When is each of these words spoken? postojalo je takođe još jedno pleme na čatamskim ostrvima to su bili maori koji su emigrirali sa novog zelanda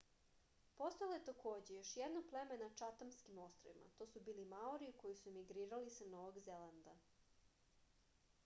postojalo 0.77 1.13
je 1.17 1.25
takođe 1.25 1.75
još 1.75 1.91
jedno 1.99 2.23
pleme 2.31 2.57
na 2.61 2.69
čatamskim 2.81 3.41
ostrvima 3.43 3.91
to 3.99 4.07
su 4.13 4.21
bili 4.29 4.45
maori 4.55 4.87
koji 5.03 5.19
su 5.21 5.29
emigrirali 5.33 5.91
sa 5.99 6.07
novog 6.15 6.39
zelanda 6.47 6.97